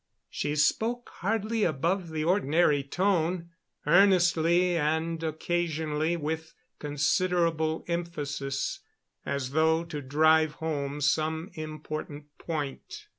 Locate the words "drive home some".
10.01-11.51